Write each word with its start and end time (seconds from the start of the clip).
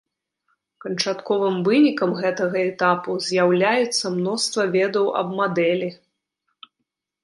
Канчатковым 0.85 1.57
вынікам 1.67 2.15
гэтага 2.23 2.57
этапу 2.71 3.11
з'яўляецца 3.29 4.05
мноства 4.19 4.63
ведаў 4.81 5.17
аб 5.25 5.35
мадэлі. 5.39 5.97